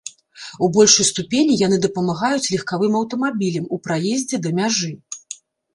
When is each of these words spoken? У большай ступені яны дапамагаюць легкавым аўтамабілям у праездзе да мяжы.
У 0.67 0.69
большай 0.77 1.05
ступені 1.09 1.57
яны 1.65 1.77
дапамагаюць 1.85 2.49
легкавым 2.55 2.93
аўтамабілям 3.01 3.65
у 3.73 3.81
праездзе 3.87 4.37
да 4.49 4.61
мяжы. 4.61 4.91